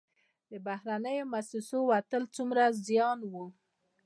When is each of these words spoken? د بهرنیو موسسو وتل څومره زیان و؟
د 0.49 0.53
بهرنیو 0.67 1.29
موسسو 1.33 1.79
وتل 1.91 2.23
څومره 2.35 2.63
زیان 2.85 3.19
و؟ 3.31 3.33